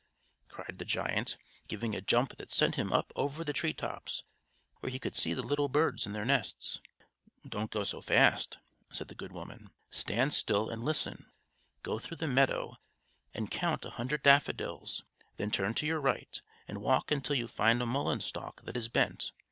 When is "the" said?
0.79-0.83, 3.43-3.53, 5.35-5.43, 9.09-9.13, 12.17-12.27